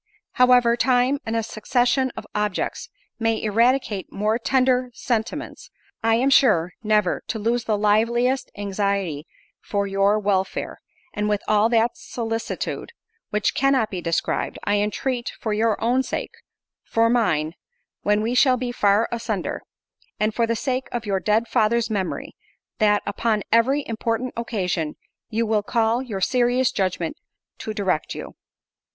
"However 0.31 0.75
time, 0.75 1.19
and 1.27 1.35
a 1.35 1.43
succession 1.43 2.11
of 2.17 2.25
objects, 2.33 2.89
may 3.19 3.39
eradicate 3.39 4.11
more 4.11 4.39
tender 4.39 4.89
sentiments, 4.95 5.69
I 6.01 6.15
am 6.15 6.31
sure 6.31 6.73
never 6.81 7.21
to 7.27 7.37
lose 7.37 7.65
the 7.65 7.77
liveliest 7.77 8.49
anxiety 8.57 9.27
for 9.61 9.85
your 9.85 10.17
welfare—and 10.17 11.29
with 11.29 11.43
all 11.47 11.69
that 11.69 11.91
solicitude, 11.99 12.93
which 13.29 13.53
cannot 13.53 13.91
be 13.91 14.01
described, 14.01 14.57
I 14.63 14.77
entreat 14.79 15.33
for 15.39 15.53
your 15.53 15.79
own 15.79 16.01
sake, 16.01 16.33
for 16.83 17.07
mine—when 17.07 18.21
we 18.23 18.33
shall 18.33 18.57
be 18.57 18.71
far 18.71 19.07
asunder—and 19.11 20.33
for 20.33 20.47
the 20.47 20.55
sake 20.55 20.87
of 20.91 21.05
your 21.05 21.19
dead 21.19 21.47
father's 21.47 21.91
memory, 21.91 22.35
that, 22.79 23.03
upon 23.05 23.43
every 23.51 23.85
important 23.87 24.33
occasion, 24.35 24.95
you 25.29 25.45
will 25.45 25.61
call 25.61 26.01
your 26.01 26.21
serious 26.21 26.71
judgment 26.71 27.17
to 27.59 27.71
direct 27.71 28.15
you. 28.15 28.33